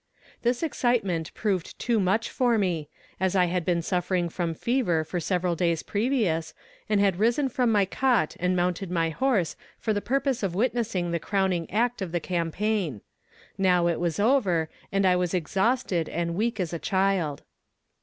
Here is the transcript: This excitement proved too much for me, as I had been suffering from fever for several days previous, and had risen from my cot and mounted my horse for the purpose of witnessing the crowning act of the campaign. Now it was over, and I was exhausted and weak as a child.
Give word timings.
This 0.41 0.63
excitement 0.63 1.31
proved 1.35 1.77
too 1.77 1.99
much 1.99 2.31
for 2.31 2.57
me, 2.57 2.89
as 3.19 3.35
I 3.35 3.45
had 3.45 3.63
been 3.63 3.83
suffering 3.83 4.29
from 4.29 4.55
fever 4.55 5.03
for 5.03 5.19
several 5.19 5.55
days 5.55 5.83
previous, 5.83 6.55
and 6.89 6.99
had 6.99 7.19
risen 7.19 7.49
from 7.49 7.71
my 7.71 7.85
cot 7.85 8.35
and 8.39 8.55
mounted 8.55 8.89
my 8.89 9.11
horse 9.11 9.55
for 9.77 9.93
the 9.93 10.01
purpose 10.01 10.41
of 10.41 10.55
witnessing 10.55 11.11
the 11.11 11.19
crowning 11.19 11.69
act 11.69 12.01
of 12.01 12.13
the 12.13 12.19
campaign. 12.19 13.01
Now 13.59 13.85
it 13.85 13.99
was 13.99 14.19
over, 14.19 14.71
and 14.91 15.05
I 15.05 15.15
was 15.15 15.35
exhausted 15.35 16.09
and 16.09 16.33
weak 16.33 16.59
as 16.59 16.73
a 16.73 16.79
child. 16.79 17.43